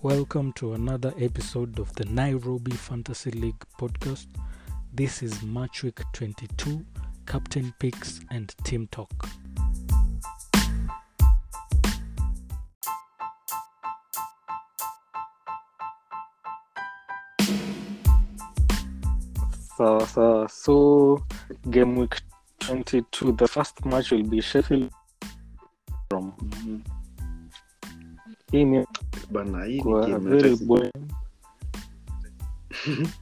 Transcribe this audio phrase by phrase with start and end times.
[0.00, 4.26] Welcome to another episode of the Nairobi Fantasy League podcast.
[4.94, 6.86] This is Match Week 22,
[7.26, 9.10] Captain Picks and Team Talk.
[19.76, 21.26] So, so, so
[21.70, 22.20] game week
[22.60, 24.92] 22, the first match will be Sheffield
[26.08, 26.84] from
[28.52, 28.84] ni
[29.30, 29.80] bana hii.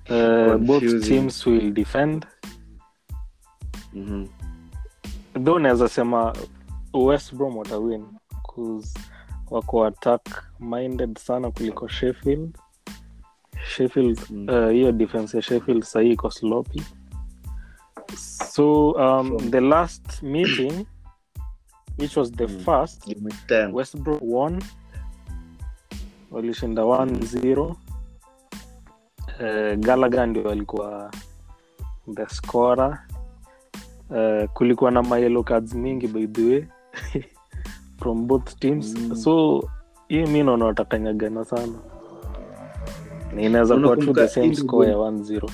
[0.08, 2.26] Uh, both teams will defend
[3.94, 4.26] Mhm.
[5.44, 6.32] though naweza sema
[6.94, 8.04] west brom watawin
[9.50, 10.22] wako attack
[10.60, 12.58] minded sana kuliko sheffield
[13.76, 14.48] sheffield Mm.
[14.48, 16.82] uh, hiyo defense ya sheffield sahii iko sloppy
[18.52, 20.86] so um, the last meeting
[21.98, 22.58] which was the Mm.
[22.64, 23.72] first Game week 10.
[23.72, 24.62] west brom won
[26.36, 27.74] walishinda 1-0 uh,
[29.78, 31.10] galaga ndio walikuwa
[32.14, 32.98] the scorer.
[34.10, 36.64] Uh, kulikuwa na mayelo cards mingi by the way
[37.98, 38.94] from both teams.
[38.96, 39.16] Mm.
[39.16, 39.62] so
[40.08, 41.72] hii mi naona watakanyagana sana.
[43.34, 45.50] Na inaweza kuwa tu the same score ya game- 1-0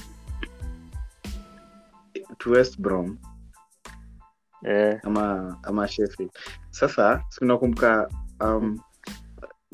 [2.39, 3.19] to West Brom.
[4.65, 6.33] Eh, ama ama Sheffield.
[6.71, 8.09] Sasa sinakumbuka
[8.41, 8.79] um,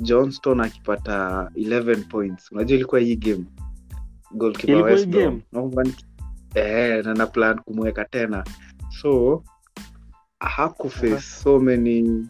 [0.01, 2.53] Johnston akipata 11 points.
[2.53, 3.45] Unajua ilikuwa hii game.
[6.55, 8.45] Eh, na na plan kumweka tena.
[9.03, 9.43] So
[10.41, 12.27] hakuface so many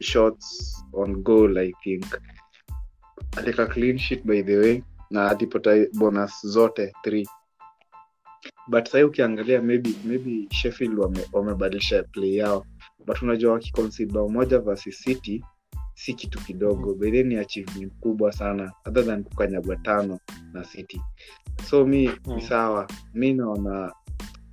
[0.00, 2.04] shots on goal i think.
[3.36, 7.28] Alika clean sheet by the way na alipata bonus zote three.
[8.68, 12.66] But sahii ukiangalia maybe maybe sheffield wame- wamebadilisha play yao.
[13.06, 15.44] But unajua wakiconcede bao moja versus city
[15.94, 20.18] si kitu kidogo by ni achievement kubwa sana other than kukanyagwa tano
[20.52, 21.00] na city
[21.70, 22.34] so mi Mm.
[22.34, 23.92] ni sawa mi naona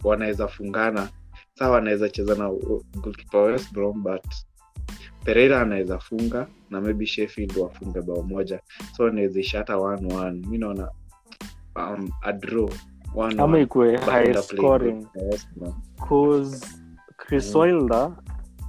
[0.03, 1.09] wanaweza fungana
[1.53, 2.49] sawa anaweza cheza na
[3.01, 4.23] goalkeeper West Brom but
[5.23, 8.59] pereira anaweza funga na maybe sheffield wafunge bao moja
[8.97, 10.47] so anawezaisha hata 1-1.
[10.47, 10.89] mi naona
[11.75, 12.69] um, a draw
[13.15, 13.41] 1-1.
[13.43, 15.47] ama ikuwe But high scoring by West
[16.09, 16.65] cause
[17.17, 17.61] chris Mm.
[17.61, 18.11] wilder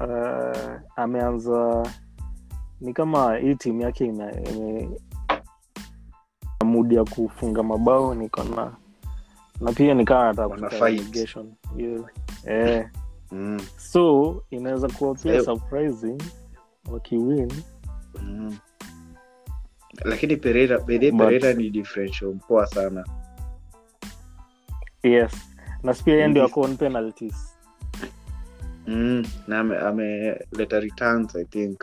[0.00, 1.82] uh, ameanza
[2.80, 4.88] ni kama hii timu yake ina ina,
[6.60, 8.72] na mudi ya kufunga mabao niko na
[9.60, 10.98] na pia nikawa nataka Wana kufika fight.
[11.00, 11.52] relegation.
[11.76, 12.08] Hiyo-
[12.44, 12.88] eh,
[13.32, 16.22] Mm, so inaweza kuwa pia surprising
[16.90, 17.52] wakiwin.
[18.22, 18.56] Mm.
[20.04, 23.04] lakini pereira bedhe pereira ni differential mpoa sana.
[25.02, 25.32] Yes.
[25.82, 27.56] Na pia ye ndio akon penalties.
[28.86, 29.24] Mm.
[29.48, 31.80] na ame- ameleta returns i think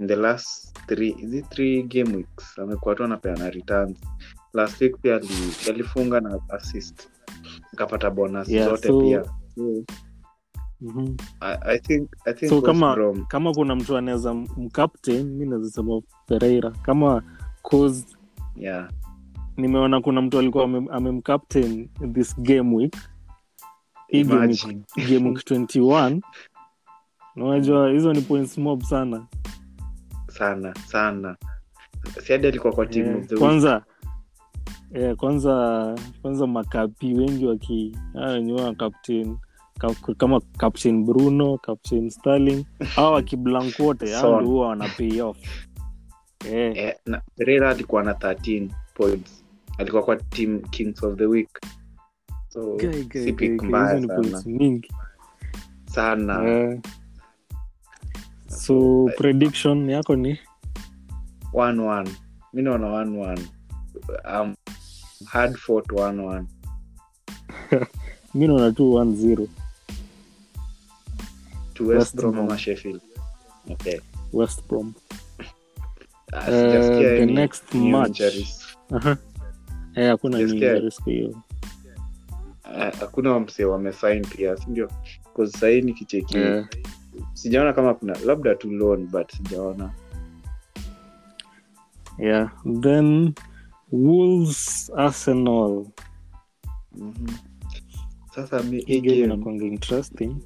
[0.00, 2.58] in the last three is it three game weeks?
[2.58, 3.98] Amekuwa tu anapeana returns.
[4.52, 5.20] Last week pia
[5.68, 7.08] alifunga na assist.
[7.72, 9.24] Akapata bonus Yeah, zote so- pia.
[9.54, 9.84] So,
[10.80, 11.16] Mhm.
[11.40, 12.62] I, I think, I think so
[13.28, 17.22] kama kuna mtu anaweza mcaptain mi nawezasema pereira kama
[17.70, 18.06] cause
[18.56, 18.90] yeah.
[19.56, 22.96] nimeona kuna mtu alikuwa ame- amemcaptain this game week.
[24.08, 26.20] Hii game week, game week 21
[27.36, 29.26] unajua hizo ni points mob sana
[30.30, 31.36] sana sana.
[32.22, 33.42] Siadi alikuwa kwa timu Eh, of the week.
[33.44, 33.82] kwanza
[34.94, 39.36] yeah, kwanza kwanza makapi wengi waki hao wenyewe captain
[40.16, 45.38] kama captain bruno captain starling au wakiblank wote huwa wana pay off.
[46.50, 46.76] Yeah.
[46.76, 49.44] yeah, na pereira alikuwa na 13 points.
[49.78, 51.60] Alikuwa kwa team kings of the week.
[52.48, 52.78] So
[53.12, 54.80] si pick mbaya sana.
[55.84, 56.48] sana.
[56.50, 56.80] Eh,
[58.58, 60.38] so prediction yako ni
[61.52, 62.08] 1-1.
[62.52, 63.38] mi naona 1-1.
[64.42, 64.54] um,
[65.26, 66.46] hard fort one one
[68.34, 69.46] mi naona tu 1-0
[71.74, 73.00] to West Brom ama Sheffield.
[73.70, 74.00] Okay.
[74.32, 74.94] west brom
[76.32, 78.20] Ah, Eh, the next match.
[78.92, 79.16] Aha.
[79.94, 80.90] Eh, hakuna yeah.
[80.92, 81.42] siku hiyo
[82.64, 84.90] Ah, hakuna wamse wamesain pia sindio
[85.60, 86.66] sahii nikicheki Eh,
[87.40, 89.90] sijaona kama kuna labda tu loan but sijaona.
[92.18, 92.50] Yeah
[92.80, 93.34] then
[93.92, 95.86] wolves arsenal.
[96.92, 97.28] Mhm.
[98.34, 100.36] sasa inakwanga interesting.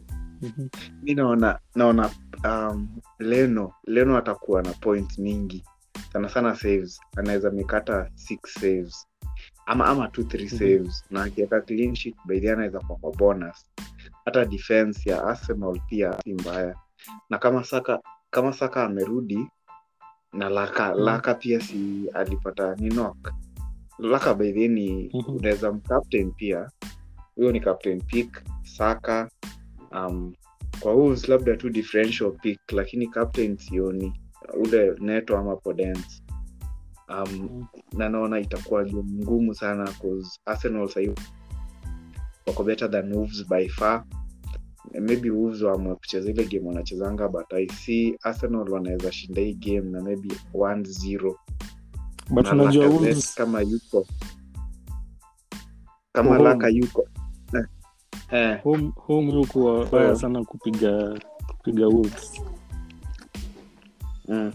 [0.43, 0.69] Mhm.
[1.03, 2.11] mi naona naona
[2.45, 2.89] um,
[3.19, 5.65] leno leno atakuwa na point mingi.
[6.13, 7.01] Sana sana saves.
[7.17, 9.07] Anaweza mikata six saves.
[9.67, 10.59] Ama ama tu three Mhm.
[10.59, 11.05] saves.
[11.11, 13.67] Na akiweka clean sheet baidhi anaweza kuwa kwa bonus.
[14.25, 16.75] Hata defense ya arsenal pia si mbaya
[17.31, 19.49] na kama saka kama saka amerudi
[20.33, 21.01] na laka Mm.
[21.01, 22.91] laka pia si alipata ni
[23.99, 25.37] laka way ni Mhm.
[25.37, 26.71] unaweza mcaptain pia
[27.37, 29.31] huyo ni captain pick saka
[29.93, 30.35] um,
[30.81, 34.13] kwa Wolves labda tu differential pick lakini captain sioni
[34.55, 36.23] ule neto ama podence
[37.09, 37.67] um, Mm.
[37.93, 39.91] na naona itakuwa ngumu sana
[40.47, 41.15] arsenal sahii
[42.47, 44.05] wako better than Wolves by far
[45.01, 49.81] maybe Wolves waamue kucheza ile game wanachezanga but i see arsenal wanaweza shinda hii game
[49.91, 51.35] na maybe 1-0
[52.31, 53.35] but unajua Wolves...
[53.35, 54.07] kama yuko.
[56.13, 56.45] Kama Home.
[56.45, 57.09] laka yuko.
[57.55, 57.65] Eh,
[58.31, 59.87] eh, home home yuko
[60.17, 62.43] sana kupiga kupiga Wolves.
[64.29, 64.53] Mm.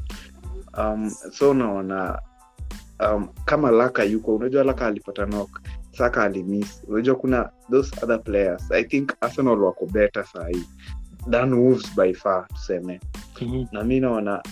[0.77, 2.21] um, so naona
[2.99, 5.61] um, kama laka yuko unajua laka alipata nok
[5.99, 8.71] saka alimiss unajua kuna those other players.
[8.71, 10.63] I think arsenal wako better sahii
[11.31, 12.99] than Wolves by far tuseme.
[13.41, 13.65] Mhm.
[13.71, 14.43] na mi naona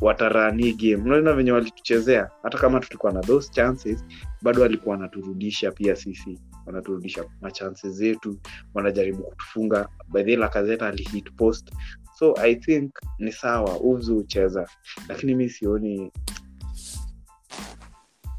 [0.00, 0.96] watarani game.
[0.96, 4.04] Unaona venye walituchezea hata kama tulikuwa na those chances
[4.42, 6.38] bado walikuwa wanaturudisha pia sisi.
[6.66, 8.38] Wanaturudisha machances zetu
[8.74, 9.88] wanajaribu kutufunga.
[10.12, 11.72] By the alihit post.
[12.18, 14.68] So i think ni sawa uvzi hucheza.
[15.08, 16.12] Lakini mi sioni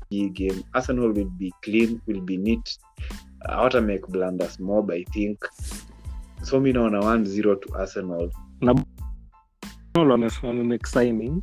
[0.09, 0.63] hii game.
[0.73, 2.79] Arsenal will be clean will be neat.
[3.39, 5.39] Hawata make blunders mob i think.
[6.43, 8.31] So mi naona 1-0 to arsenal.
[8.61, 8.75] Na
[10.43, 11.41] wamemake signing.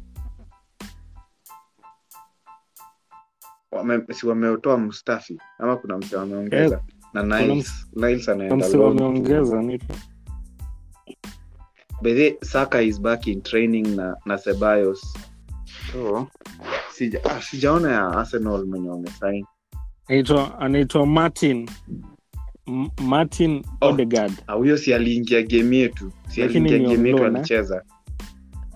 [3.73, 6.83] Wame, si wameotoa Mustafi ama kuna mse wameongeza
[7.15, 9.79] na Niles, Niles anaenda msi wameongeza ni
[12.03, 15.15] By the way, Saka is back in training na, na sebayos
[15.93, 16.27] so
[16.95, 19.45] sija, ah, sijaona ya Arsenal mwenye wamesign
[20.59, 21.71] anaitwa Martin
[22.67, 23.89] M- Martin Oh.
[23.89, 27.35] Odegaard Ah, huyo si aliingia game yetu si aliingia game yetu eh?
[27.35, 27.83] alicheza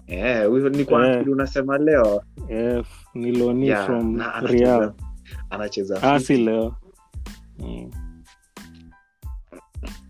[0.06, 1.29] Eh, huyo ni kwa Eh.
[1.29, 2.85] unasema leo eh,
[3.15, 4.93] ni loni Yeah, from na Real
[5.50, 6.75] anacheza anacheza ah, leo
[7.59, 7.91] mm.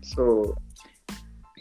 [0.01, 0.55] so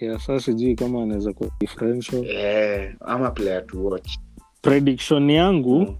[0.00, 4.17] yeah, saa sijui kama anaweza kuwa differential yeah, ama player to watch
[4.62, 5.97] prediction yangu Mm.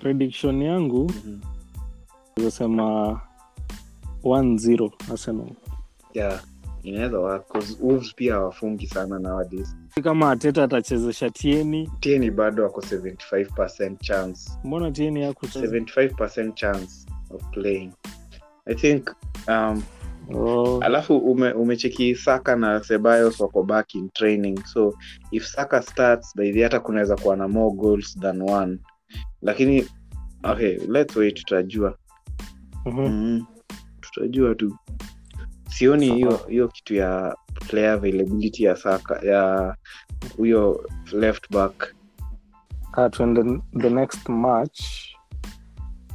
[0.00, 1.12] Prediction yangu
[2.36, 3.20] nasema
[4.22, 5.50] 1-0 Arsenal
[6.14, 6.42] yeah
[6.86, 9.76] inaweza work Wolves pia hawafungi sana nowadays.
[10.02, 14.50] Kama Ateta atachezesha Tieni tieni bado ako 75 chance.
[14.64, 17.92] Mbona Tieni hakucheza 75 chance of playing.
[18.66, 19.10] I think
[19.48, 19.82] um,
[20.34, 24.58] oh, alafu ume, umecheki saka na sebayos wako back in training.
[24.64, 24.94] So
[25.32, 28.78] if saka starts by hata kunaweza kuwa na more goals than one
[29.42, 29.86] lakini
[30.42, 31.98] okay let's wait tutajua.
[32.86, 33.00] Mhm.
[33.06, 33.46] mm,
[34.00, 34.76] tutajua tu.
[35.68, 37.36] Sioni hiyo hiyo kitu ya
[37.68, 39.76] player availability ya saka ya
[40.36, 41.94] huyo left back.
[42.96, 44.80] Uh, tuende the next match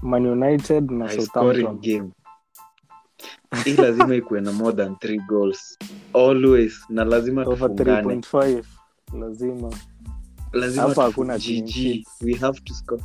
[0.01, 1.79] Man United na Southampton.
[1.79, 2.09] game.
[3.65, 5.77] Hii lazima ikuwe na more than three goals.
[6.13, 6.85] Always.
[6.89, 8.21] Na lazima tufungane.
[9.19, 9.69] lazima
[10.53, 12.05] lazima hakuna GG.
[12.21, 13.03] we have to score.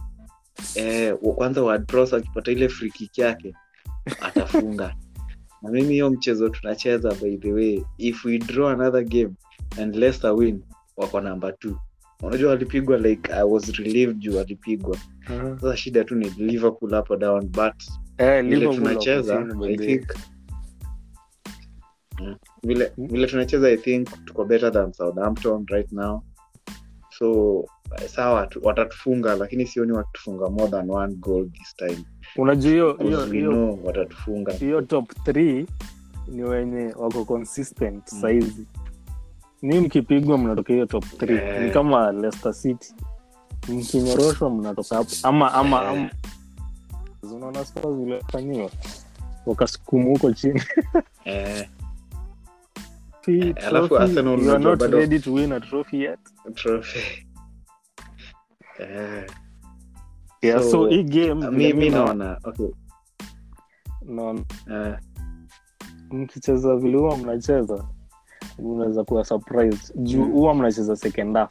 [0.75, 1.75] Eh, kwanza
[2.17, 3.55] akipata ile free kick yake
[4.21, 4.97] atafunga.
[5.63, 9.31] Na mimi hiyo mchezo tunacheza by the way if we draw another game
[9.83, 10.63] and Leicester win
[10.97, 11.69] wako namba t
[12.23, 14.97] unajua walipigwa like i was relieved juu walipigwa.
[15.61, 17.75] Sasa shida tu ni liverpool hapo down but
[18.19, 20.15] Eh, vile tunacheza i think.
[22.63, 26.23] Vile vile tunacheza i think tuko better than southampton right now
[27.19, 27.65] so
[28.03, 32.05] eh, sawa watatufunga lakini sioni watatufunga more than one goal this time
[32.37, 32.97] unajua
[33.33, 35.67] hiyo watatufunga top 3
[36.29, 38.21] ni wenye wako consistent Mm.
[38.21, 38.67] saizi
[39.63, 41.63] ni mkipigwa mnatoka hiyo top 3 yeah.
[41.65, 42.95] ni kama Leicester City
[43.69, 45.93] mkinyoroshwa mnatoka hapo ama ama, yeah.
[45.93, 46.11] ama.
[47.37, 48.71] unaona Spurs vile fanyiwa
[49.47, 50.63] wakasukumu huko chini
[51.25, 51.69] eh,
[53.27, 56.19] Trophy, Eh, alafu Arsenal you are not bado- ready to win a trophy yet.
[56.55, 57.27] Trophy.
[60.43, 62.69] Yeah, so, So, hii game mi, mi naona okay.
[64.03, 64.45] Naona.
[66.11, 67.85] Mkicheza vile huwa mnacheza
[68.59, 69.93] unaweza kuwa surprised.
[69.97, 71.51] Juu huwa mnacheza second half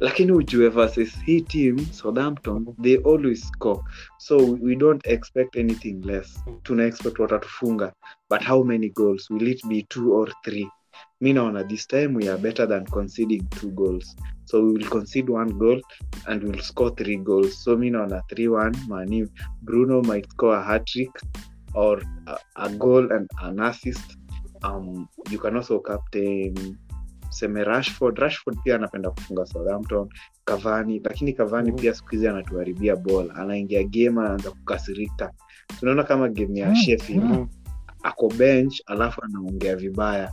[0.00, 3.80] lakini ujue versus hii team southampton they always score.
[4.18, 6.44] So we don't expect anything less.
[6.62, 7.92] Tuna expect watatufunga.
[8.30, 9.30] But how many goals?
[9.30, 10.68] Will it be two or three?
[11.20, 14.16] Mi naona this time we are better than conceding two goals.
[14.44, 15.80] So we will concede one goal
[16.26, 17.64] and we'll score three goals.
[17.64, 19.26] So mi naona 3-1 mani
[19.62, 21.10] bruno might score a hat-trick
[21.74, 24.16] or a, a goal and an assist.
[24.62, 26.78] Um, you can also captain
[27.30, 30.08] seme rashford rashford pia anapenda kufunga southampton
[30.44, 31.80] kavani lakini kavani Mhm.
[31.80, 35.32] pia siku hizi anatuharibia ball anaingia game anaanza kukasirika
[35.80, 37.46] tunaona kama game ya sheffield Mhm.
[38.02, 40.32] ako bench alafu anaongea vibaya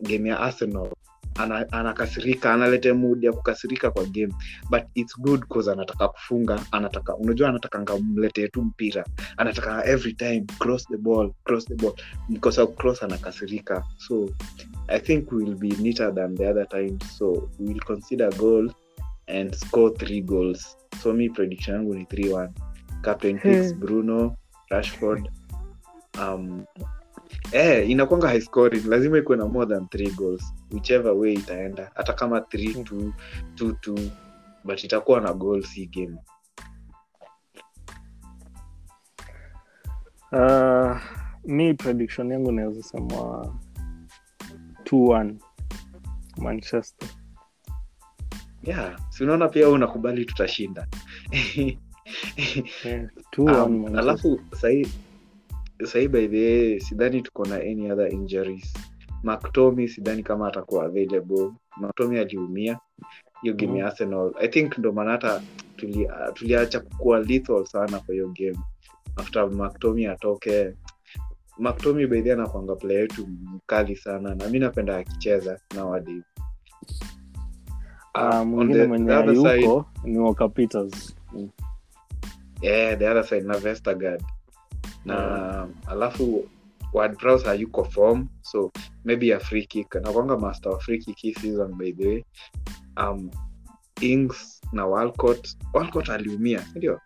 [0.00, 0.88] game ya arsenal
[1.34, 4.34] ana, anakasirika analete mood ya kukasirika kwa game.
[4.70, 9.04] But its good cause anataka kufunga anataka unajua anataka ngamletee tu mpira.
[9.36, 11.94] Anataka every time cross the ball cross the ball.
[12.28, 13.84] Mkosa cross anakasirika.
[13.98, 14.28] So
[14.88, 18.70] i think we be neater than the other time so we will consider goal
[19.28, 20.76] and score three goals.
[21.02, 22.48] So mi prediction yangu ni 3-1
[23.02, 23.80] captain picks Hmm.
[23.80, 24.36] bruno
[24.70, 25.28] rashford
[26.18, 26.64] um,
[27.54, 28.86] eh, inakwanga high scoring.
[28.86, 30.54] Lazima ikuwe na more than three goals.
[30.72, 31.90] Whichever way itaenda.
[31.94, 33.12] Hata kama 3-2
[33.54, 34.10] 2-2
[34.64, 36.16] but itakuwa na goals hii game.
[40.32, 40.96] Uh,
[41.44, 43.54] mi prediction yangu naweza sema
[44.84, 45.34] 2-1
[46.36, 47.08] manchester.
[48.62, 50.86] Yeah si unaona pia unakubali tutashinda.
[52.84, 53.08] Yeah,
[53.66, 54.86] um, alafu sahii
[55.86, 58.74] sahii by the way sidhani tuko na any other injuries.
[59.22, 61.50] Mactomy sidhani kama atakuwa available.
[61.76, 62.78] Mactomy aliumia.
[63.42, 64.32] Hiyo game ya arsenal.
[64.40, 65.42] I think ndo maana hata
[65.76, 68.58] tuli- uh, tuliacha kukuwa lethal sana kwa hiyo game.
[69.16, 70.74] After mactomy atoke.
[71.58, 76.24] Mactomy baidhi anakwanga play yetu mkali sana na mi napenda akicheza nowadays.
[78.14, 81.16] Ah, mwingine mwenye the other side- yuko ni Walker Peters.
[82.62, 84.22] Yeah, the other side na Vestergaard
[85.04, 86.48] na alafu
[86.92, 88.72] Ward-Prowse hayuko form so
[89.04, 89.94] maybe a free kick.
[89.94, 92.24] Nakwanga master wa free kick hii season by the way.
[92.96, 93.30] Um,
[94.00, 95.56] Ings na Walcott.
[95.72, 97.00] Walcott aliumia sindio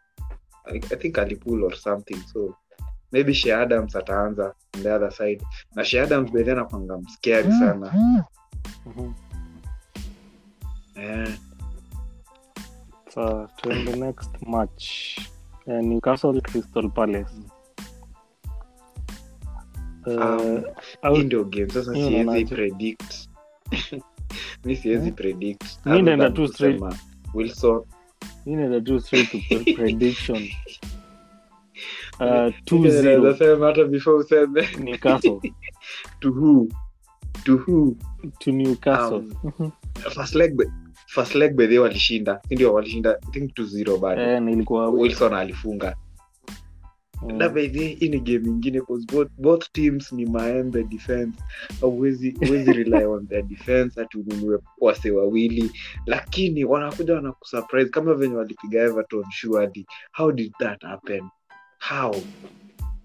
[0.64, 2.54] I, I think alipull or something so
[3.12, 5.42] maybe she Adams ataanza on the other side.
[5.74, 7.92] Na she Adams bedhe nakwanga mscari sana.
[8.86, 9.12] mm-hmm.
[10.96, 11.28] yeah.
[13.14, 15.18] so, to the next match.
[15.66, 17.34] Uh, newcastle crystal palace
[20.16, 20.62] uh,
[21.12, 23.28] Um, ndio game sasa siwezi predict.
[24.64, 25.86] Mi siwezi predict.
[25.86, 26.82] Mi naenda tu straight.
[27.34, 27.82] Wilson.
[28.46, 30.48] Mi naenda tu straight to prediction.
[32.20, 34.68] Naweza 2-0 sema hata before useme.
[34.78, 35.40] Newcastle
[36.20, 36.68] to who?
[37.44, 37.96] To who?
[38.38, 39.22] To newcastle.
[39.58, 39.72] Um,
[40.14, 40.70] first leg be-
[41.06, 42.40] first leg by the walishinda.
[42.72, 44.22] Walishinda i think 2-0 bado.
[44.22, 45.96] Eh, nilikuwa wilson alifunga
[47.22, 48.82] mm, hii ni game ingine
[49.12, 51.38] both, both teams ni maembe defense.
[51.80, 55.70] Huwezi rely on their defense hati ununue wase wawili.
[56.06, 61.24] Lakini wanakuja wanakusurprise kama venye walipiga everton surely how did that happen?
[61.88, 62.14] How?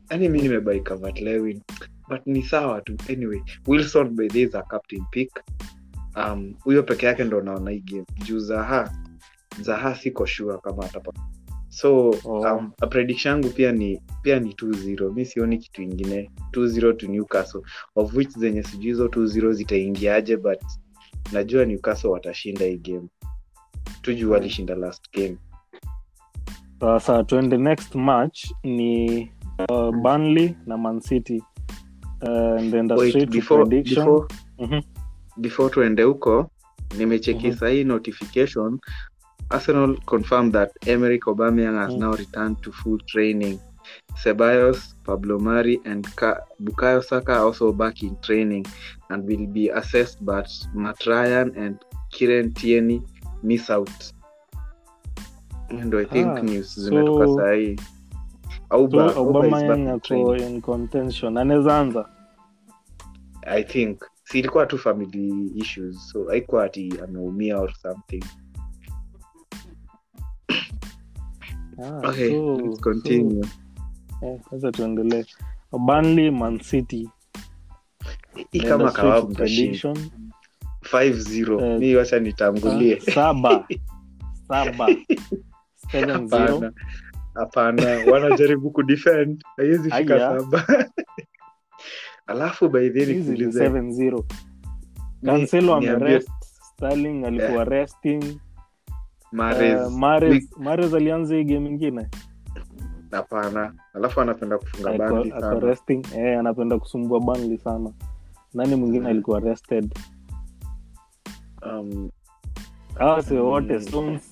[0.09, 1.21] Yani mi nimebai Calvert
[2.09, 2.97] but ni sawa tu.
[3.09, 5.29] Anyway wilson by the is a captain pick.
[6.15, 8.05] Um huyo peke yake ndo naona hii game.
[8.25, 8.91] Juu zaha
[9.61, 11.13] zaha siko sure kama atapa
[11.73, 12.41] so Oh.
[12.57, 16.31] um, a prediction yangu pia ni pia ni 2-0 mi sioni kitu ingine.
[16.51, 17.61] 2-0 to newcastle.
[17.95, 20.59] Of which zenye sijui hizo 2-0 zitaingiaje but
[21.31, 23.07] najua newcastle watashinda hii game.
[24.01, 25.37] Tuju walishinda last game.
[26.79, 29.21] Sasa tuende next match ni
[29.69, 31.43] uh, Burnley na mancity
[32.21, 34.05] uh, and then the Wait, before, prediction.
[34.05, 34.83] before,
[35.37, 36.51] before tuende huko
[36.97, 37.55] nimecheki Mhm.
[37.57, 38.79] sahii notification
[39.53, 41.99] arsenal confirmed that emerick aubameyang has mm.
[41.99, 43.59] now returned to full training.
[44.23, 48.65] Ceballos pablo mari and Ka- bukayo saka are also back in training
[49.09, 51.79] and will be assessed but matt ryan and
[52.11, 53.01] kiren tierney
[53.43, 54.13] miss out.
[55.69, 57.39] Ndo i think Ah, news zimetoka so
[58.73, 61.37] Aubameyang in ako in contention.
[61.37, 62.09] Anaweza anza?
[63.45, 68.23] I think si ilikuwa tu family issues so haikuwa ati ameumia or something
[71.81, 73.43] Ah, okay so- let's continue.
[74.19, 75.25] so, eh, tuendelee.
[75.71, 77.09] Burnley Man City.
[78.51, 79.43] Hii kama straight kawabu to
[80.81, 83.01] 5-0 Eh, mi wacha nitangulie.
[83.07, 83.67] Ah, saba.
[84.47, 84.87] Saba.
[85.91, 86.71] 7-0
[87.33, 88.11] hapana.
[88.11, 89.43] Wanajaribu kudefend.
[89.57, 90.65] Haiwezi fika saba.
[92.27, 94.23] Alafu by the way hizi ni nikuulize 7-0
[95.25, 96.29] Cancelo amerest.
[96.73, 98.23] Sterling alikuwa resting
[99.33, 102.07] Mahrez, Uh, Mahrez Mahrez alianza hii game ingine.
[103.11, 103.73] Hapana.
[103.93, 106.05] Alafu anapenda kufunga bandi resting.
[106.17, 107.91] Eh, anapenda kusumbua banli sana.
[108.53, 109.09] Nani mwingine Mhm.
[109.09, 109.93] alikuwa rested?
[111.65, 112.09] Um,
[113.27, 113.81] si wote Mm.
[113.81, 114.29] Stones.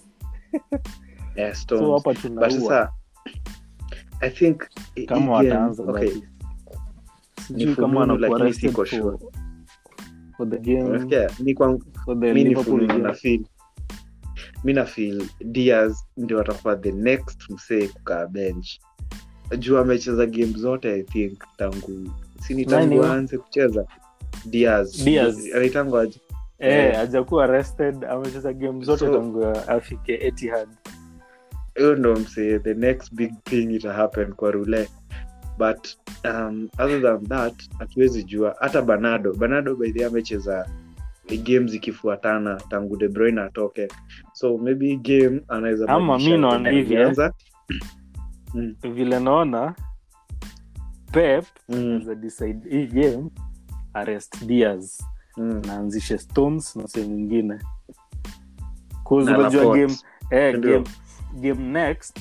[1.35, 2.91] Yeah, so hapa tunaua.
[4.21, 4.63] i think
[5.07, 6.11] kama wataanza okay,
[7.47, 8.87] sijui kama anakuwa rested for,
[10.37, 11.15] for the game.
[11.15, 13.13] Yeah, ni kwa for the liverpool game
[14.63, 18.67] mi nafil dias ndio atakuwa the next msee kukaa bench.
[19.59, 22.09] Juu amecheza game zote i think tangu
[22.47, 23.85] sini tangu aanze kucheza?
[24.45, 25.03] Diaz.
[25.03, 25.37] Diaz.
[25.55, 26.19] anaitangu aje
[26.59, 26.95] eh Eh.
[26.95, 30.69] hajakuwa arrested amecheza game zote So- tangu afike Etihad.
[31.75, 34.89] Hiyo ndo msee the next big thing ita happen kwa rule.
[35.57, 35.87] But
[36.25, 38.55] um, other than that hatuwezi jua.
[38.59, 40.69] Hata banado banado baidhi amecheza
[41.37, 43.87] games zikifuatana tangu de bruyne atoke.
[44.33, 47.31] So maybe game anaweza Ama mi naona hivi, eh.
[48.93, 49.75] vile naona
[51.11, 53.29] pep Mm, decide hii game
[53.93, 55.05] arrest dias
[55.37, 55.61] mm.
[55.67, 57.59] naanzishe stones na sehemu nyingine.
[59.09, 59.95] Unajua game,
[60.29, 60.71] eh, Ndio.
[60.71, 60.85] game,
[61.35, 62.19] game next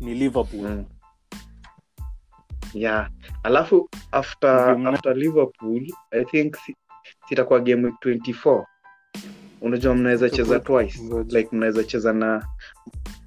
[0.00, 0.60] ni liverpool.
[0.70, 0.84] Mm.
[2.74, 3.10] yeah.
[3.42, 6.56] Alafu after Game after liverpool i think
[7.28, 8.64] sitakuwa game week 24
[9.60, 11.00] unajua mnaweza cheza twice.
[11.28, 12.46] like mnaweza cheza na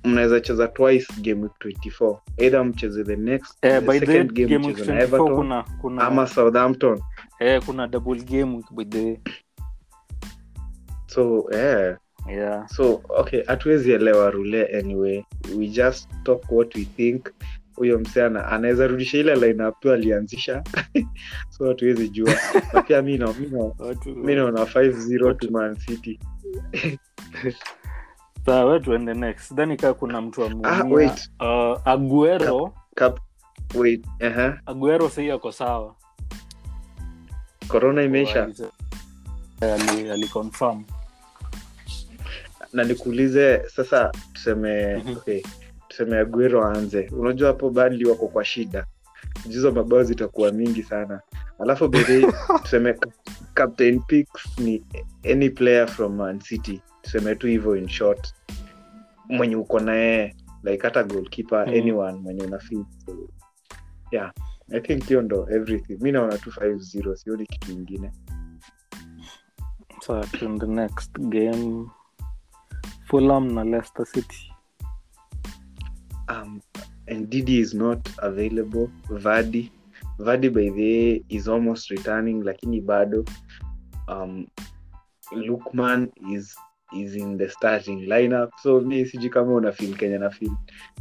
[0.03, 1.53] mnaweza cheza twice game week
[1.85, 5.63] 24 either mcheze the next eh, the by the game game mcheze na everton kuna
[5.81, 6.99] kuna ama southampton.
[7.39, 9.19] Eh, kuna double game by the
[11.07, 11.97] so yeah
[12.29, 12.67] yeah.
[12.67, 15.23] So okay hatuwezi elewa rule anyway.
[15.57, 17.29] We just talk what we think
[17.79, 20.63] huyo msichana anaweza rudisha ile lineup tu alianzisha.
[21.49, 22.33] So hatuwezi jua.
[22.73, 26.19] Na pia mi naona 5-0 to man city.
[28.45, 29.47] Sawa tuende next.
[29.47, 30.83] Sidhani kaa kuna mtu ah
[31.39, 32.73] uh, aguero.
[33.75, 34.57] Wait uh-huh.
[34.65, 35.95] aguero sahii ako sawa.
[37.67, 38.49] Korona imeisha.
[39.61, 40.27] ali, ali
[42.73, 45.11] na nikuulize sasa tuseme Mhm.
[45.17, 45.41] okay
[45.99, 47.09] tuseme aguero aanze.
[47.11, 48.85] Unajua hapo bali wako kwa shida.
[49.47, 51.21] Jizo mabao zitakuwa mingi sana.
[51.59, 52.27] Alafu bere
[52.63, 52.95] tuseme
[53.53, 54.85] captain picks ni
[55.31, 56.81] any player from man city.
[57.01, 58.33] Tuseme tu hivyo in short.
[59.29, 61.73] Mwenye uko naye like hata goalkeeper mm.
[61.73, 63.29] anyone mwenye unafeel so,
[64.11, 64.33] yeah
[64.71, 65.97] i think hiyo ndo everything.
[66.01, 68.11] Mi naona tu 5-0 sioni kitu ingine.
[70.01, 71.85] So, the next game
[73.05, 74.48] fulham na leicester city
[76.29, 76.61] um,
[77.07, 78.89] and Didi is not available.
[79.09, 79.71] Vardy,
[80.19, 83.25] Vardy by the way is almost returning, lakini bado.
[84.07, 84.47] Um,
[85.31, 86.55] Lukman is
[86.93, 90.51] is in the starting lineup, so mi siji kama una feel Kenya na feel.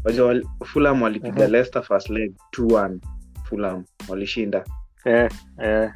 [0.04, 1.52] Wal- Fulham walipiga Mhm.
[1.52, 3.00] Leicester first leg 2-1.
[3.44, 4.64] Fulham walishinda.
[5.04, 5.28] eh,
[5.62, 5.90] eh,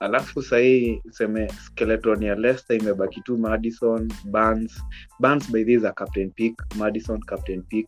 [0.00, 4.82] alafu sahii seme skeleton ya Leicester imebaki tu Madison, Barnes.
[5.20, 7.86] Barnes by this a captain pick, Madison captain pick.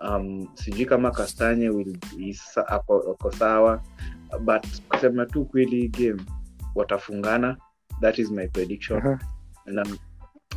[0.00, 1.70] Um, sijui kama Kastanye
[2.66, 3.82] ako, sawa
[4.40, 6.22] but kusema tu kweli game
[6.74, 7.56] watafungana
[8.00, 8.98] that is my prediction.
[9.06, 9.18] Aha.
[9.66, 9.86] na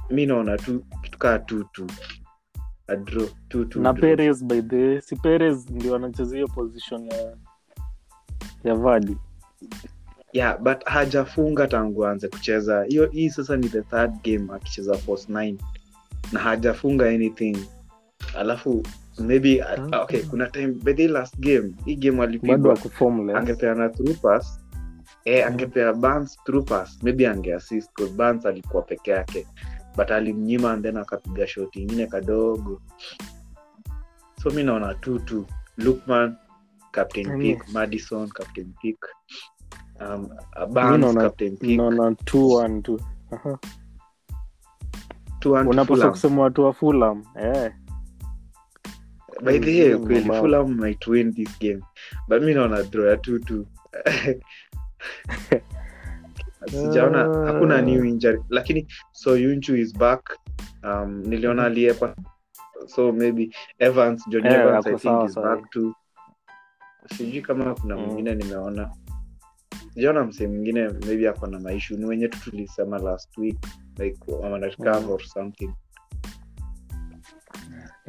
[0.10, 1.88] mi naona tu kitukaa tutu
[2.88, 7.38] adro tutu na peres by the si peres ndio anacheza hiyo position ya
[8.64, 9.18] ya vadi
[10.34, 12.84] yeah but hajafunga tangu aanze kucheza.
[12.84, 15.56] Hiyo hii sasa ni the third game akicheza force 9
[16.32, 17.58] na hajafunga anything.
[18.38, 18.84] Alafu
[19.20, 20.02] maybe Ah.
[20.02, 24.16] okay kuna time by the last game hii game alipigwaangepeana alipigwa ako formless angepeana through
[24.22, 24.60] pass
[25.26, 26.66] eh, angepea Barnes through
[27.04, 29.48] maybe angeassist because Barnes alikuwa peke yake.
[29.98, 32.82] But alimnyima and then akapiga shot ingine kadogo.
[34.44, 35.46] So mi naona tu tu.
[35.78, 36.36] Lukman
[36.92, 37.40] captain mm.
[37.42, 38.98] pick Madison captain pick
[40.02, 40.30] um,
[40.62, 43.00] uh, Barnes naona- captain pick naona 2-1 tu
[43.32, 43.58] Aha.
[45.40, 47.74] two unapaswa kusema watu wa Fulham eh.
[49.44, 50.40] By the way kweli.
[50.40, 51.82] Fulham might win this game.
[52.28, 53.66] But mi naona draw ya two two.
[56.68, 57.46] Sijaona uh...
[57.48, 58.40] hakuna new injury.
[58.50, 60.38] Lakini so yunchu is back.
[60.84, 62.16] Um, niliona aliyekwa
[62.88, 65.94] so maybe evans john yeah, evans i think sawa is back to
[67.18, 68.06] sijui kama kuna Mm.
[68.06, 68.92] mwingine nimeona.
[69.94, 71.98] Sijaona msee mwingine maybe ako na maishu.
[71.98, 73.58] Ni wenye tu tulisema last week
[73.98, 75.12] like wanarecover Mm.
[75.12, 75.70] or something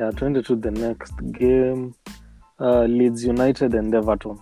[0.00, 1.92] yeah, tuende to the next game.
[2.58, 4.38] Uh, Leeds United and Everton.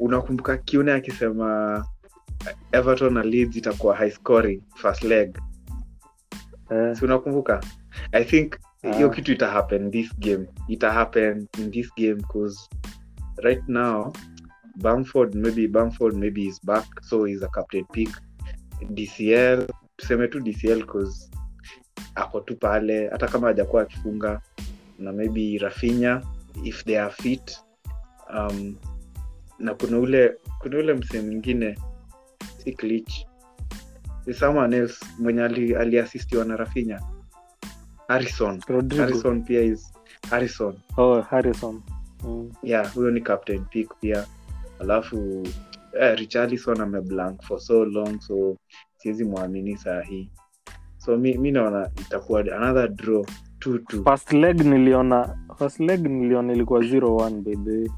[0.00, 1.84] Unakumbuka kiune akisema
[2.72, 5.38] everton na leeds itakuwa high scoring first leg?
[6.70, 7.60] Eh, si unakumbuka?
[8.12, 8.54] I think
[8.94, 9.14] hiyo Ah.
[9.14, 10.46] kitu ita happen this game.
[10.68, 12.68] Ita happen in this game because
[13.36, 14.12] right now
[14.76, 18.10] bamford maybe bamford maybe is back so is a captain pick.
[18.90, 19.66] Dcl
[19.96, 21.30] tuseme tu dcl cause
[22.14, 24.40] ako tu pale hata kama hajakuwa akifunga
[24.98, 26.22] na maybe rafinya
[26.64, 27.58] if they are fit
[28.34, 28.76] um,
[29.58, 31.78] na kuna ule kuna ule msee mwingine
[32.58, 33.26] si Clich.
[34.38, 37.00] Someone else mwenye ali- aliasistiwa na rafinya
[38.08, 38.60] harrison.
[38.68, 39.02] Rodrigo.
[39.04, 39.92] Harrison pia is
[40.30, 40.74] harrison.
[40.96, 41.82] Oh harrison.
[42.24, 42.52] Mm.
[42.62, 44.26] yeah huyo ni captain pick pia.
[44.80, 45.42] Alafu
[46.00, 48.56] eh, richarlison ameblank for so long so
[48.96, 50.30] siwezi mwamini saa hii
[51.04, 53.24] so mi, mi naona itakuwa another draw
[53.58, 54.04] two two.
[54.04, 57.88] First leg niliona first leg niliona ilikuwa 0-1 by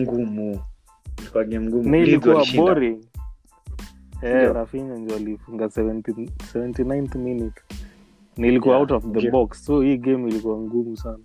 [0.00, 0.60] ngumu.
[1.18, 1.96] Ilikuwa game ngumu.
[1.96, 3.04] Ilikuwa boring.
[4.22, 4.52] Eh Ndio.
[4.52, 7.62] rafinha ndio alifunga 79th minute.
[8.36, 9.30] Nilikuwa Yeah, out of the okay.
[9.30, 9.64] box.
[9.64, 11.18] So hii game ilikuwa ngumu sana.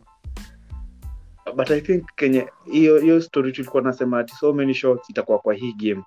[1.56, 5.54] But i think kenye hiyo hiyo story tulikuwa nasema ati so many shots itakuwa kwa
[5.54, 6.04] hii game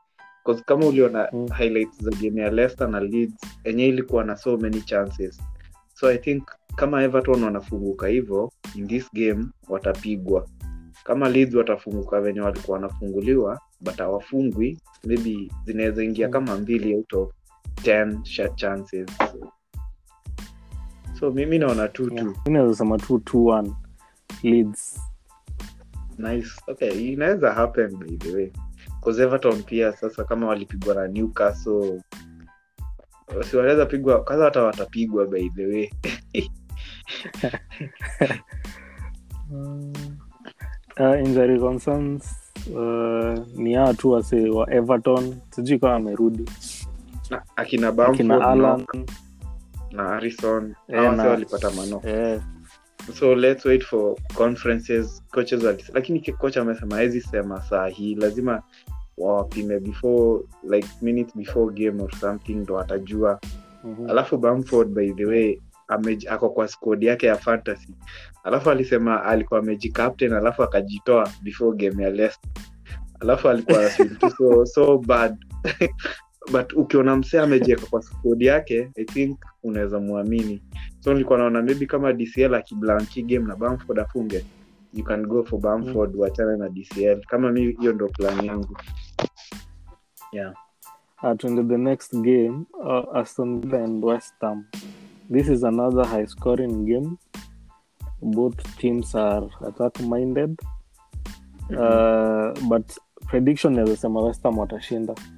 [0.49, 1.47] 'Cause kama uliona Mm.
[1.49, 3.35] highlights za game ya Leicester na Leeds
[3.65, 5.41] enye ilikuwa na so many chances.
[5.95, 10.49] So i think kama everton wanafunguka hivyo in this game watapigwa.
[11.05, 16.33] Kama Leeds watafunguka venye walikuwa wanafunguliwa but hawafungwi maybe zinaweza ingia Mm.
[16.33, 17.33] kama mbili out of
[17.83, 19.09] 10 shot chances.
[21.21, 23.73] So mimi naona tu tu Mi naweza sema tu 2-1
[24.43, 25.01] leads
[26.19, 26.49] nice.
[26.67, 28.51] Okay inaweza happen by the way
[29.01, 32.01] cause everton pia sasa kama walipigwa na newcastle
[33.51, 35.91] si wanaweza pigwa kwanza hata watapigwa by the way.
[41.01, 42.35] Uh, injury concerns
[42.75, 45.41] uh, ni hawa tu wase wa everton.
[45.51, 46.45] Sijui kama amerudi
[47.31, 48.87] na, akina akina alan
[49.91, 50.21] na
[50.89, 52.01] Eh, na- si walipata mano.
[52.05, 52.41] eh,
[53.15, 58.15] so let's wait for conferences coaches walis, lakini ki- coach amesema hawezi sema saa hii.
[58.15, 58.63] Lazima
[59.19, 63.41] wawapime before like minutes before game or something ndo watajua
[63.85, 64.11] mhm.
[64.11, 67.95] alafu Bamford by the way ame, ako kwa skodi yake ya fantasy.
[68.45, 72.51] Alafu alisema alikuwa ameji captain alafu akajitoa before game ya Leicester.
[73.21, 73.91] Alafu alikuwa
[74.39, 75.37] so, so bad
[76.53, 80.63] but ukiona msee amejieka kwa squad yake i think unaweza mwamini
[81.01, 84.45] so nilikuwa naona maybe kama dcl akiblanki game na bamford afunge
[84.95, 86.21] you can go for bamford mm.
[86.21, 88.77] wachana na dcl kama mi hiyo ndo plan yangu.
[90.33, 90.55] Yeah.
[91.23, 94.65] Uh, tuende the next game uh, aston villa and west ham.
[95.33, 97.17] This is another high scoring game.
[98.23, 100.61] Both teams are attack minded.
[101.71, 105.15] Uh, but prediction naweza sema west ham watashinda.
[105.15, 105.38] mm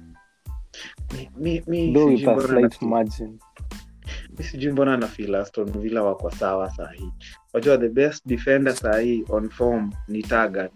[4.37, 7.11] mi sijui mbona na- feel aston villa wako sawa sahii.
[7.53, 10.71] Wajua the best defender sahii on form ni target.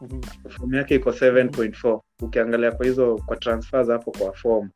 [0.00, 0.50] Mm-hmm.
[0.50, 4.70] form yake iko 7.4 ukiangalia kwa hizo kwa transfers hapo kwa form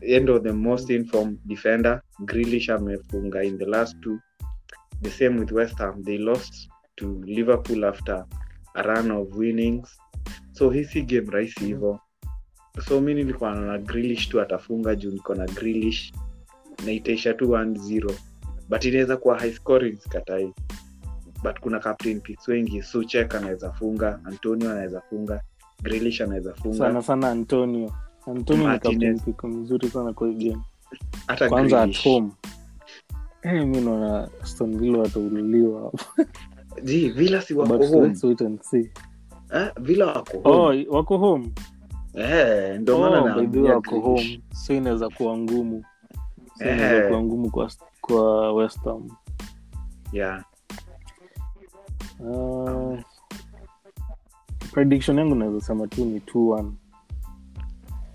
[0.00, 2.00] endo the most inform defender.
[2.24, 4.18] Grilish amefunga in the last two.
[5.02, 6.04] The same with west ham.
[6.04, 8.24] They lost to liverpool after
[8.74, 9.98] a run of winnings.
[10.52, 12.00] So hisi si game rahisi hivo
[12.80, 16.12] so mi nilikuwa naona grilish tu atafunga juu niko na grilish
[16.86, 18.12] na itaisha tu 1-0
[18.68, 20.52] but inaweza kuwa high scoring sikatai.
[21.42, 25.40] But kuna captain picks wengi suchek anaweza funga antonio anaweza funga
[25.82, 26.78] grilish anaweza funga.
[26.78, 27.92] Sana sana antonio.
[28.26, 30.58] Antonio ni captain pick mzuri sana kwa game.
[31.26, 32.30] Hata kwanza at home.
[33.42, 35.98] Eh, mi naona aston villa watauliwa hapo.
[36.84, 38.14] Ji, villa si wako home.
[38.22, 38.90] wait and see.
[39.54, 40.86] Eh, villa wako home.
[40.88, 41.50] oh wako home
[42.18, 44.42] eh, ndio maana oh, wako home.
[44.52, 45.84] So inaweza kuwa ngumu.
[46.58, 46.76] So Eh.
[46.76, 49.08] inaweza kuwa ngumu kwa, kwa west ham
[50.12, 50.44] yeah.
[52.20, 52.98] Uh,
[54.72, 56.70] prediction yangu naweza sema tu ni 2-1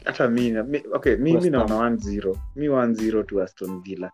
[0.06, 1.68] hata mi, na- mi okay mi, mi West Ham.
[1.70, 4.12] naona 1-0 mi 1-0 tu aston villa.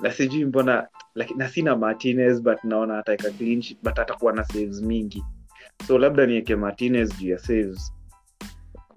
[0.00, 4.44] Na sijui mbona like, na sina martinez but naona ataeka clean sheet, but atakuwa na
[4.44, 5.24] saves mingi.
[5.86, 7.92] So labda nieke martinez juu ya saves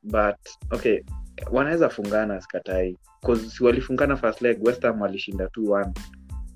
[0.06, 0.36] but
[0.72, 1.00] okay
[1.52, 2.98] wanaweza fungana sikatai
[3.50, 5.92] si walifungana first leg west ham walishinda 2-1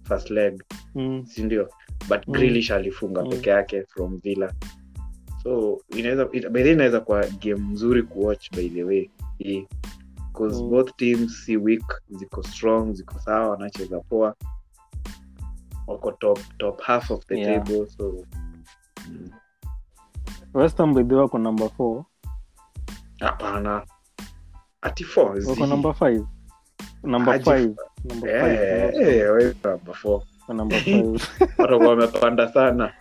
[0.04, 0.64] first leg
[0.96, 1.26] mm.
[1.26, 1.70] sindio
[2.10, 2.34] but Mm.
[2.34, 3.30] grilish alifunga Mm.
[3.30, 4.54] peke yake from villa
[5.44, 6.30] so inaweza
[6.72, 9.68] inaweza kuwa game mzuri kuwatch by the way hii
[10.18, 10.70] because Mm.
[10.70, 14.36] both teams si weak ziko strong ziko sawa wanacheza poa
[15.88, 17.64] wako top top half of the Yeah.
[17.64, 18.26] table so
[19.10, 19.30] mm,
[20.54, 22.04] westham by the way wako number 4
[23.20, 23.86] hapana.
[24.82, 25.62] Ati four, wako zi.
[25.68, 26.26] number 5
[27.04, 27.44] number Aje.
[27.52, 30.22] 5 number Eh, 5 eh, wewe number four.
[30.50, 31.20] number 5
[31.58, 32.94] watakuwa wamepanda sana.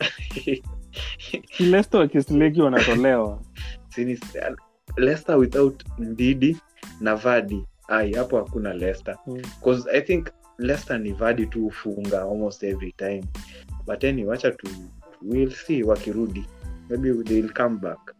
[1.59, 3.43] Leicester wakisleki wanatolewa.
[3.89, 4.19] Sini-
[5.37, 6.57] without ndidi
[7.01, 9.43] na vadi ai hapo hakuna Leicester Mm.
[9.93, 10.29] i think
[10.59, 13.25] Leicester ni vadi tu hufunga almost every time.
[13.87, 14.69] But any wacha tu
[15.23, 16.45] will see wakirudi.
[16.91, 18.15] Maybe they'll come back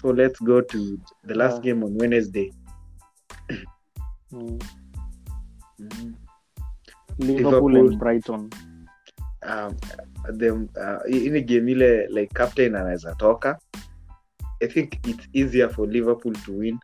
[0.00, 1.74] so let's go to the last Yeah.
[1.74, 2.52] game on wednesday
[4.32, 4.62] mm.
[5.80, 6.14] mm.
[7.18, 8.50] liverpool and brighton
[9.42, 9.76] um,
[10.36, 13.58] the, uh, hii ni game ile like captain anaweza toka
[14.60, 16.78] i think it's easier for liverpool to win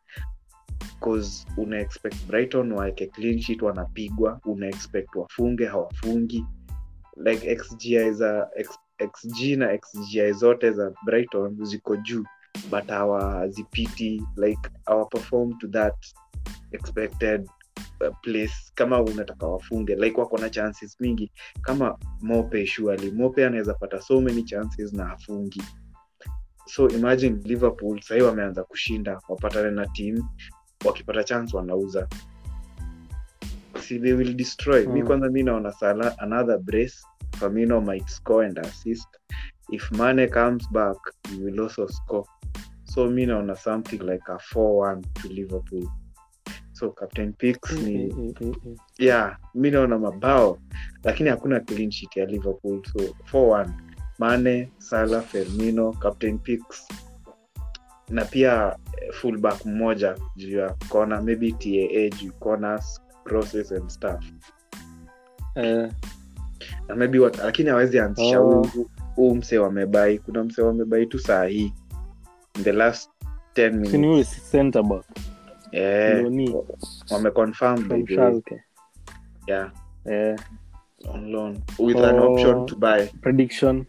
[1.00, 6.44] cause una expect brighton waeke clean sheet wanapigwa una expect wafunge hawafungi
[7.16, 12.24] like xgi za X, xg na xgi zote za brighton ziko juu
[12.70, 15.94] but hawazipiti like our perform to that
[16.72, 17.48] expected
[18.00, 18.54] uh, place.
[18.74, 21.30] Kama unataka wafunge like wako na chances mingi.
[21.62, 23.10] Kama mope surely.
[23.10, 25.62] Mope anaweza pata so many chances na afungi
[26.68, 30.28] so imagine liverpool sahii wameanza kushinda wapatane na team
[30.84, 32.08] wakipata chance wanauza.
[33.80, 34.86] Si they will destroy.
[34.86, 35.06] Mi Mm.
[35.06, 36.96] kwanza mi naona sala another brace.
[37.40, 39.08] Famino might score and assist
[39.72, 40.96] if mane comes back
[41.30, 42.24] he will also score
[42.84, 45.88] so mi naona something like a 4-1 to liverpool
[46.72, 48.72] so captain picks ni mm, mm, mm.
[48.72, 48.76] eh.
[48.98, 50.58] yeah mi naona mabao
[51.04, 52.98] lakini hakuna clean sheet ya liverpool so
[53.32, 53.68] 4-1
[54.18, 56.88] mane sala fermino captain picks
[58.08, 64.24] na pia eh, fullback mmoja juu ya kona maybe taa juu corners crosses and stuff
[65.56, 65.92] uh,
[66.88, 68.62] na maybe lakini awezi anzisha Oh.
[68.66, 71.72] huu huu mse wamebai kuna mse wamebai tu saa hii.
[72.56, 73.10] In the last
[73.54, 75.04] 10 si ni minutes center back.
[75.72, 76.54] Eh, Loni.
[77.10, 78.30] wameconfirm by from the way.
[78.30, 78.62] Schalke.
[79.46, 79.72] yeah.
[80.04, 80.36] Eh,
[81.08, 82.32] on loan with an Oh.
[82.32, 83.06] option to buy.
[83.20, 83.84] prediction.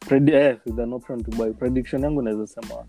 [0.00, 1.52] Predi- eh, with an option to buy.
[1.52, 2.84] Prediction yangu naweza sema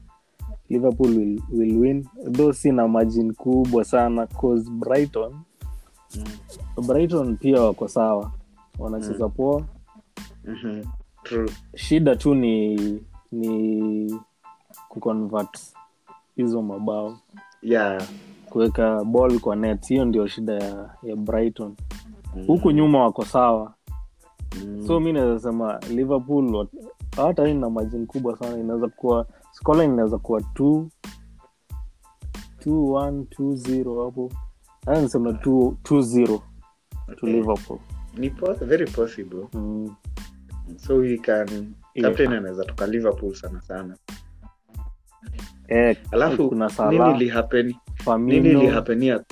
[0.69, 2.08] liverpool will, will win.
[2.32, 5.34] Though sina margin kubwa sana cause brighton.
[6.15, 6.88] Mm.
[6.88, 8.32] brighton pia wako sawa.
[8.79, 9.65] Wanacheza poa
[10.45, 10.84] Mhm.
[11.23, 11.49] True.
[11.75, 12.75] shida tu ni
[13.32, 14.19] ni
[14.89, 15.60] kuconvert
[16.36, 17.17] hizo mabao
[17.62, 18.04] Yeah.
[18.49, 21.75] kuweka ball kwa net hiyo ndio shida ya, ya brighton
[22.36, 22.45] Mm.
[22.47, 23.73] huku nyuma wako sawa
[24.65, 24.88] Mm.
[24.88, 26.67] so mi naweza sema liverpool
[27.15, 30.88] hata hii na majini kubwa sana inaweza kuwa scoreline inaweza kuwa two
[32.60, 34.32] two one two zero hapo
[34.86, 36.41] hata nisema two two zero
[37.19, 37.80] to liverpool
[38.17, 39.95] Ni po- very possible mm.
[40.77, 41.73] So we captain
[42.34, 43.97] anaweza toka liverpool sana sana.
[45.67, 47.29] Eh, alafu kuna nini Salah,
[48.19, 48.62] nini Firmino.
[48.62, 49.23] ilihapenia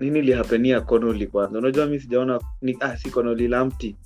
[0.00, 1.58] nini ilihapenia conoli kwanza?
[1.58, 3.96] Unajua mi sijaona ni, ah, si conoli lamti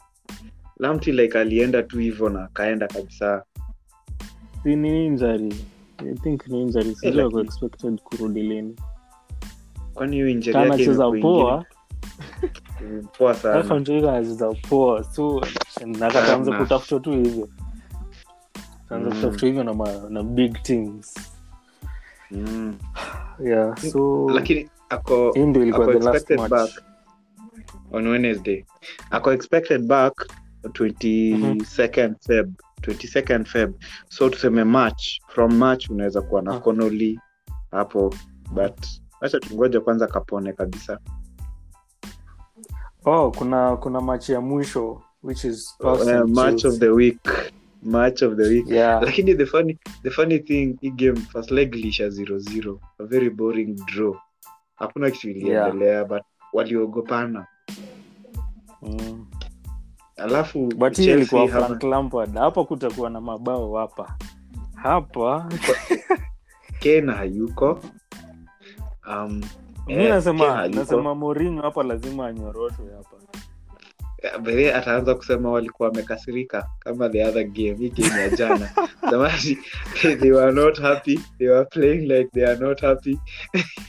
[0.78, 3.44] lamti like alienda tu hivyo na akaenda kabisa.
[4.62, 5.54] Si ni injury.
[5.98, 6.94] I think ni injury.
[6.94, 8.76] Sijui lakini- expected kurudi lini.
[9.94, 11.64] Kwani hiyo injeri yake imekuwa poa
[12.80, 13.02] ingine?
[13.18, 13.34] poa.
[13.42, 13.54] Sana.
[13.54, 15.40] Alfonso anacheza poa so
[15.84, 16.62] nakataanza Sana.
[16.62, 17.48] kutafuta tu hivyo
[18.88, 19.16] taanza Mm.
[19.16, 21.14] kutafuta hivyo na, ma, na big teams
[22.30, 22.78] mm.
[23.46, 26.84] yeah so lakini ako hii ndio ilikuwa the last expected match back
[27.92, 28.64] on wednesday
[29.10, 30.26] ako expected back
[30.62, 33.74] 22nd feb 22nd feb
[34.08, 37.20] so tuseme march from march unaweza kuwa na Ah.
[37.70, 38.14] Hapo
[38.52, 38.86] but
[39.20, 40.98] wacha tungoja kwanza kapone kabisa
[43.04, 47.18] oh kuna kuna machi ya mwisho which is awesome uh, match of the week.
[47.82, 48.64] Match of the week.
[48.68, 49.00] Yeah.
[49.02, 53.74] Lakini the funny the funny thing hii game first leg lisha 0-0 a very boring
[53.86, 54.14] draw.
[54.74, 57.46] Hakuna kitu iliendelea but waliogopana.
[58.82, 59.26] Mm.
[60.16, 62.34] alafu but hii ilikuwa Frank Lampard.
[62.34, 64.16] Hapa kutakuwa na mabao hapa.
[64.74, 65.48] Hapa.
[66.80, 67.80] Kena hayuko.
[69.08, 69.40] Um,
[69.86, 73.16] mi eh, nasema nasema Mourinho hapa lazima anyoroshwe hapa
[74.74, 78.70] Ataanza kusema walikuwa wamekasirika kama the other game hii game ya jana
[79.10, 79.58] Samahani,
[80.02, 83.18] they, they were not happy they were playing like they are not happy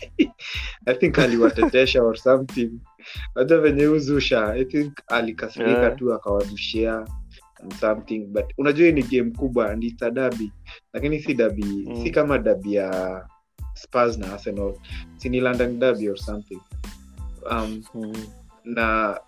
[0.85, 2.71] i think aliwatetesha or something
[3.35, 5.95] najua venye uzusha i think alikasirika Yeah.
[5.95, 7.05] tu akawadushia
[7.63, 10.51] and something but unajua hii ni game kubwa and it's a dabi
[10.93, 12.03] lakini si dabi Mm.
[12.03, 13.27] si kama dabi ya
[13.73, 14.73] spars na arsenal
[15.17, 16.59] sini london dabi or something
[17.51, 18.13] um, mm.
[18.63, 19.19] na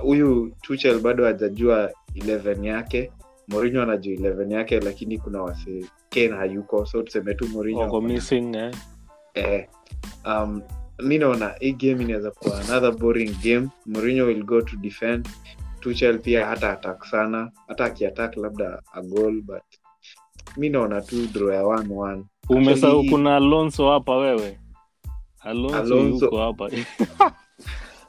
[0.00, 3.12] huyu tuchel bado hajajua 11 yake.
[3.48, 6.86] Mourinho anajua 11 yake lakini kuna wase Kane hayuko.
[6.86, 8.70] So tuseme tu Mourinho missing eh?
[9.34, 9.68] eh,
[10.26, 10.62] um,
[11.02, 13.68] mi naona hii game inaweza kuwa another boring game.
[13.86, 15.28] Mourinho will go to defend.
[15.80, 17.50] Tuchel pia hata attack sana.
[17.68, 19.62] Hata akiattack labda a goal but
[20.56, 24.58] mi naona tu draw ya 1-1 umesahau kuna alonso hapa wewe.
[25.40, 26.24] Alonso, Alonso.
[26.24, 26.70] yuko hapa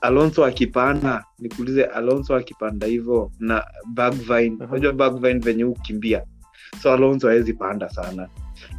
[0.04, 3.64] alonso akipanda nikuulize alonso akipanda hivyo na
[3.94, 4.72] bagvine Aha.
[4.72, 6.24] unajua bagvine venye ukimbia
[6.82, 8.30] so alonso hawezi panda sana.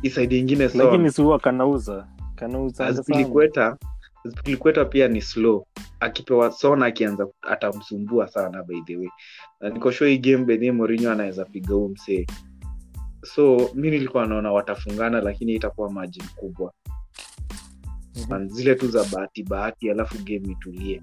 [0.02, 2.06] Isaidi ingine so lakini si huwa kanauza
[2.36, 3.76] kanauza sana.
[4.24, 5.66] Azpilicueta pia ni slow.
[6.00, 9.08] Akipewa sona akianza atamsumbua sana by the way.
[9.60, 12.26] Na niko sure hii game bedhi Mourinho anaweza piga huu msee
[13.24, 16.72] so mi nilikuwa naona watafungana lakini itakuwa maji kubwa
[18.28, 21.02] Man, zile tu za bahati bahati alafu game itulie.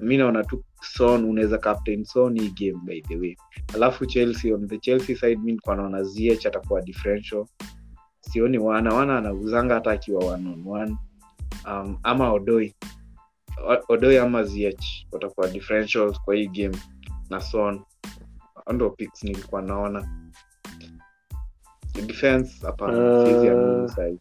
[0.00, 3.36] Mi naona tu son unaweza captain son hii game by the way.
[3.74, 7.46] Alafu chelsea on the chelsea side mi nikuwa naona zh atakuwa differential.
[8.20, 10.96] Sioni wana wana anauzanga hata akiwa one on one.
[11.66, 12.74] Um, ama odoi.
[13.88, 14.74] Odoi ama zh
[15.12, 16.76] watakuwa differentials kwa hii game
[17.30, 17.80] na son.
[18.72, 20.30] Ndo picks nilikuwa naona.
[22.06, 24.16] Defense hapana Uh.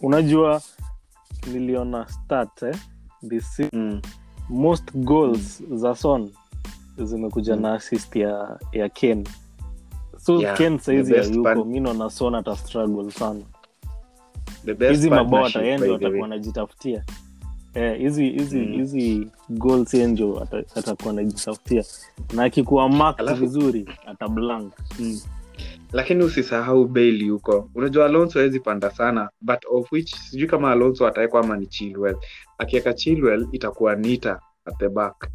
[0.00, 0.62] Unajua
[1.52, 2.76] niliona stat eh?
[3.28, 4.00] This Mm.
[4.48, 6.30] most goals za son
[7.02, 7.62] zimekuja Mm.
[7.62, 9.24] na assist ya ya ken
[10.18, 13.40] so Yeah, ken saizi part- mi naona son ata struggle sana
[14.88, 17.04] hizi mabao partnership, ataenda by atakuwa anajitafutia
[17.74, 18.72] Eh, hizi hizi Mm.
[18.72, 21.84] hizi goals enjo atakuwa anajitafutia
[22.34, 25.20] na akikuwa marked Alafu- vizuri ata blank Mm.
[25.92, 27.70] Lakini usisahau Bailey huko.
[27.74, 32.16] Unajua alonso hawezi panda sana but of which sijui kama alonso atawekwa ama ni chilwell.
[32.58, 35.28] Akiweka chilwell itakuwa nita at the back.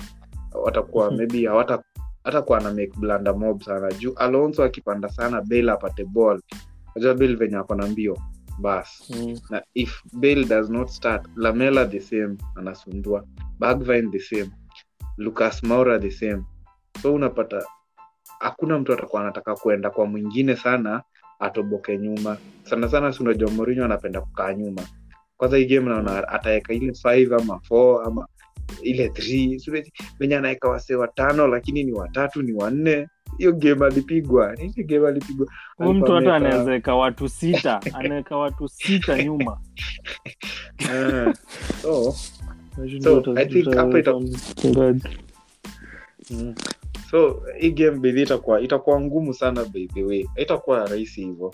[0.54, 1.18] Watakuwa hmm.
[1.18, 1.84] maybe hawata
[2.24, 3.92] hatakuwa na make blanda mob sana.
[3.92, 6.42] Juu alonso akipanda sana bale apate ball.
[6.96, 8.18] Unajua bale venye ako na mbio.
[8.60, 9.10] Bas.
[9.10, 9.40] Mm.
[9.50, 13.26] na if bale does not start lamela the same anasumbua
[13.60, 14.52] bagvine the same.
[15.18, 16.44] Lucas maura the same.
[17.02, 17.64] So unapata
[18.42, 21.02] hakuna mtu atakuwa anataka kuenda kwa mwingine sana
[21.40, 22.38] atoboke nyuma.
[22.64, 24.82] Sana sana si unajua Mourinho anapenda kukaa nyuma.
[25.38, 28.28] Kwanza hii game naona ataweka ile five ama four ama
[28.82, 29.62] ile three.
[30.20, 33.08] Venye anaweka wasee watano lakini ni watatu ni wanne.
[33.38, 34.56] Hiyo game alipigwa.
[34.56, 35.48] Hiyo game alipigwa.
[35.78, 37.80] Huyu mtu hata Alikuwa ameweka- anaweza weka watu sita.
[37.94, 39.60] Anaweka watu sita nyuma.
[40.80, 41.34] Uh,
[41.82, 42.16] so
[43.04, 44.20] So, I think hapa ita-.
[47.12, 50.26] So hii game bedhi itakuwa itakuwa ngumu sana by the way.
[50.36, 51.54] Haitakuwa rahisi hivyo.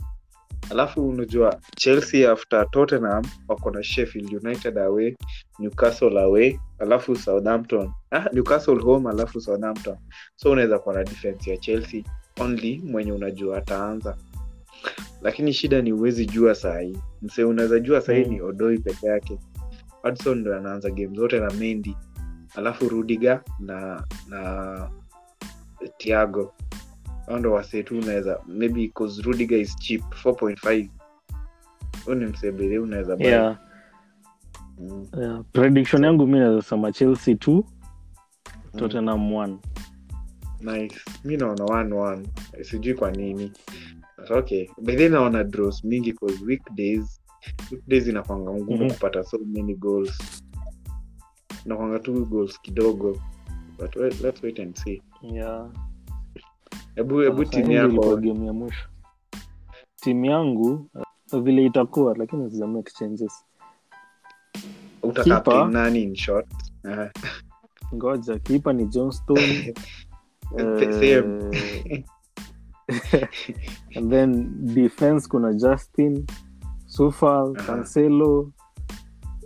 [0.72, 5.15] Alafu unajua chelsea after tottenham wako na sheffield united away
[5.60, 7.91] newcastle away alafu southampton.
[8.12, 9.98] Ah, newcastle home alafu southampton.
[10.36, 12.04] So unaweza kuwa na defense ya chelsea
[12.39, 14.17] only mwenye unajua ataanza.
[15.22, 16.98] Lakini shida ni uwezi jua sahii.
[17.22, 18.32] Mse unaweza jua sahii Mm.
[18.32, 19.39] ni odoi peke yake.
[20.04, 21.96] Hudson ndo anaanza game zote na mendi
[22.56, 24.89] alafu rudiga na na
[25.98, 26.54] tiago
[27.28, 30.90] ao ndo wasee tu unaweza maybe cause rudiger is cheap 4.5
[32.06, 33.58] huu ni msebele unaweza yeah,
[34.80, 35.08] Mm.
[35.20, 35.44] yeah.
[35.52, 37.63] prediction yangu mi naweza sema chelsea t
[38.78, 39.58] tottenham one.
[40.62, 40.96] Nice.
[41.24, 42.28] Mi naona one one.
[42.62, 43.52] Sijui kwa nini.
[44.30, 44.68] Okay.
[44.82, 47.22] Bedhe naona draws mingi cause weekdays
[47.72, 48.92] weekdays inakwanga ngumu Mhm.
[48.92, 50.44] kupata so many goals.
[51.66, 53.22] Inakwanga tu goals kidogo.
[53.80, 55.70] But let's wait and see yeah.
[56.96, 58.18] hebu hebu timu yako.
[58.18, 58.88] game ya mwisho.
[59.96, 60.90] Timu yangu
[61.34, 63.46] uh, vile itakuwa lakini sija make changes.
[65.04, 66.48] Utakaptain nani in short?
[66.90, 67.10] Ah,
[67.96, 69.74] ngoja kipa ni johnstone
[70.58, 71.52] same.
[71.52, 72.04] eh,
[73.96, 76.26] and then defense kuna justin
[76.86, 77.66] sufal Aha.
[77.66, 78.52] cancelo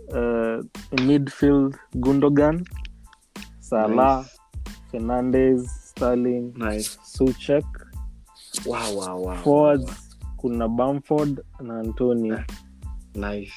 [0.08, 0.64] uh,
[1.06, 2.64] midfield gundogan
[3.60, 4.18] salah.
[4.22, 4.41] Nice.
[4.92, 6.98] Fernandez sterling Nice.
[7.04, 7.64] suchek
[8.66, 12.32] Wow, wow, wow, forwards kuna bamford na antony
[13.14, 13.52] Nice.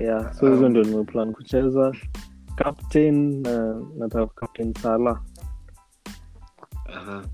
[0.00, 1.92] yeah so hizo Um, ndio nimeplan kucheza
[2.56, 5.22] captain uh, nataka captain sala
[6.94, 7.24] Aha.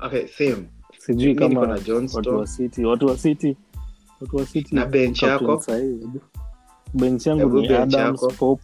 [0.00, 0.68] Okay, same.
[0.98, 1.78] sijui kama na
[2.14, 3.56] watu wa city watu wa city
[4.20, 5.62] watu wa city Na bench yako?
[6.94, 8.60] bench yangu ni adams yako.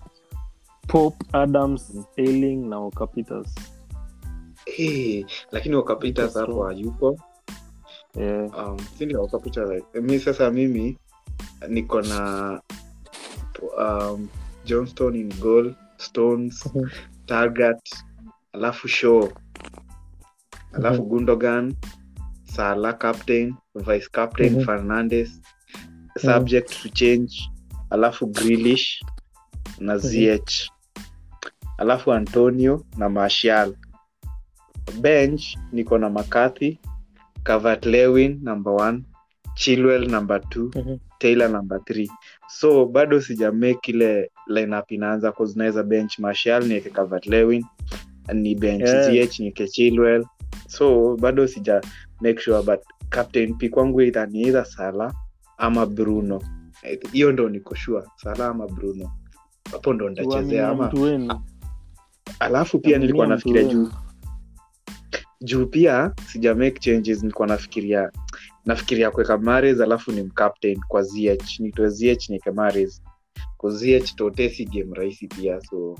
[0.86, 3.54] Pop pop adams ailing na okapitas
[4.66, 7.16] Hey, lakini Okapitas hapo hayupo.
[8.14, 8.46] Yeah.
[8.58, 10.98] um, sindi wakapitas mi sasa mimi
[11.68, 12.60] niko na
[13.78, 14.28] um,
[14.64, 16.64] johnston in goal stones
[17.26, 17.80] target
[18.52, 19.32] alafu show
[20.72, 21.08] alafu Mhm.
[21.08, 21.74] gundogan
[22.44, 24.64] sala captain vice captain Mhm.
[24.64, 25.40] fernandes.
[26.18, 27.50] Subject to change.
[27.90, 29.00] Alafu grilish
[29.82, 30.40] na zh
[31.78, 33.74] alafu antonio na marshal
[35.00, 36.78] bench niko na makathi
[37.44, 39.02] cavat lewin number one
[39.54, 40.98] chilwell number two Mhm.
[41.18, 42.10] taylor number three.
[42.48, 47.64] So bado sijamake ile lineup inaanza naweza bench marshal nieke cavat lewin
[48.32, 49.28] ni bench Yeah.
[49.28, 50.24] zh nieke chilwell.
[50.68, 51.80] So bado sija
[52.20, 52.80] make sure but
[53.10, 55.14] captain p kwangu either sala
[55.58, 56.42] ama bruno.
[57.12, 59.10] Hiyo ndo niko sure salama bruno
[59.72, 61.42] hapo ndo Tuamini ndachezea ama?
[62.38, 63.88] alafu pia nilikuwa nafikiria juu
[65.40, 68.10] juu pia sija make changes nilikuwa nafikiria
[68.64, 73.02] nafikiria kuweka mares alafu ni mcaptain kwa zh nitoe zh nieke mares
[73.56, 75.98] kwa zh tote si game rahisi pia so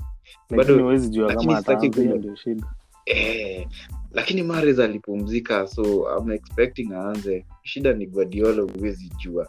[3.05, 3.67] eh,
[4.11, 5.83] lakini mares alipumzika so
[6.17, 7.45] I'm expecting aanze.
[7.63, 9.47] Shida ni guadiolo huwezi jua